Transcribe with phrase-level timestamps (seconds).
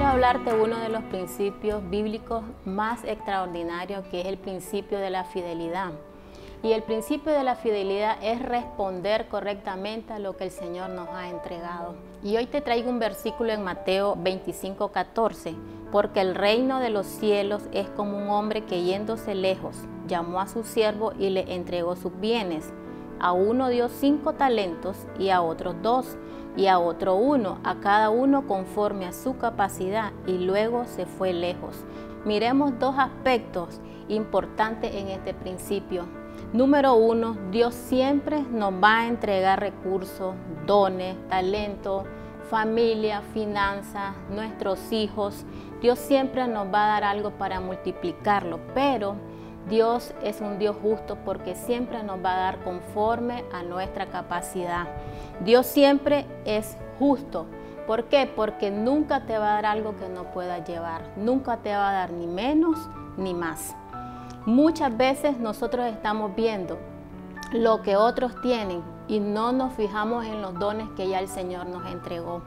[0.00, 5.92] hablarte uno de los principios bíblicos más extraordinarios, que es el principio de la fidelidad.
[6.62, 11.08] Y el principio de la fidelidad es responder correctamente a lo que el Señor nos
[11.10, 11.94] ha entregado.
[12.22, 15.54] Y hoy te traigo un versículo en Mateo 25, 14.
[15.90, 20.48] Porque el reino de los cielos es como un hombre que yéndose lejos, llamó a
[20.48, 22.72] su siervo y le entregó sus bienes.
[23.20, 26.16] A uno dio cinco talentos y a otros dos
[26.56, 31.32] y a otro uno, a cada uno conforme a su capacidad y luego se fue
[31.32, 31.84] lejos.
[32.24, 36.06] Miremos dos aspectos importantes en este principio.
[36.52, 40.34] Número uno, Dios siempre nos va a entregar recursos,
[40.66, 42.04] dones, talentos,
[42.50, 45.44] familia, finanzas, nuestros hijos.
[45.80, 49.16] Dios siempre nos va a dar algo para multiplicarlo, pero
[49.68, 54.86] Dios es un Dios justo porque siempre nos va a dar conforme a nuestra capacidad.
[55.44, 57.46] Dios siempre es justo.
[57.86, 58.30] ¿Por qué?
[58.34, 61.02] Porque nunca te va a dar algo que no puedas llevar.
[61.16, 62.78] Nunca te va a dar ni menos
[63.16, 63.74] ni más.
[64.46, 66.78] Muchas veces nosotros estamos viendo
[67.52, 71.66] lo que otros tienen y no nos fijamos en los dones que ya el Señor
[71.66, 72.42] nos entregó.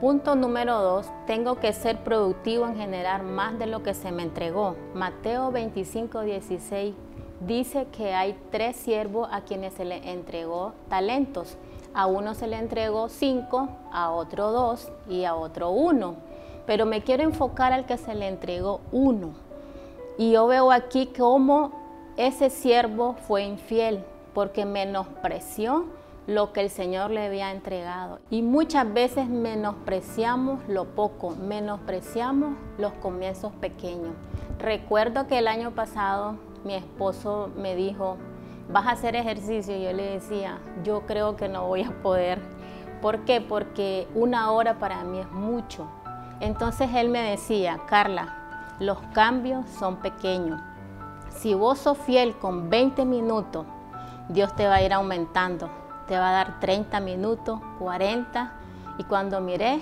[0.00, 4.22] Punto número dos, tengo que ser productivo en generar más de lo que se me
[4.22, 4.76] entregó.
[4.94, 6.94] Mateo 25, 16
[7.40, 11.56] dice que hay tres siervos a quienes se le entregó talentos.
[11.94, 16.14] A uno se le entregó cinco, a otro dos y a otro uno.
[16.64, 19.32] Pero me quiero enfocar al que se le entregó uno.
[20.16, 21.72] Y yo veo aquí cómo
[22.16, 25.86] ese siervo fue infiel porque menospreció
[26.28, 28.18] lo que el Señor le había entregado.
[28.28, 34.12] Y muchas veces menospreciamos lo poco, menospreciamos los comienzos pequeños.
[34.58, 38.18] Recuerdo que el año pasado mi esposo me dijo,
[38.68, 39.74] vas a hacer ejercicio.
[39.74, 42.38] Y yo le decía, yo creo que no voy a poder.
[43.00, 43.40] ¿Por qué?
[43.40, 45.88] Porque una hora para mí es mucho.
[46.40, 50.60] Entonces él me decía, Carla, los cambios son pequeños.
[51.30, 53.64] Si vos sos fiel con 20 minutos,
[54.28, 55.87] Dios te va a ir aumentando.
[56.08, 58.52] Te va a dar 30 minutos, 40
[58.98, 59.80] y cuando miré,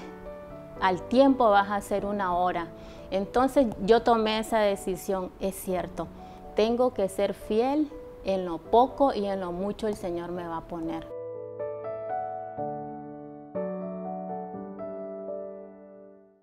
[0.80, 2.66] al tiempo vas a hacer una hora.
[3.10, 6.08] Entonces yo tomé esa decisión, es cierto,
[6.56, 7.90] tengo que ser fiel
[8.24, 11.15] en lo poco y en lo mucho el Señor me va a poner.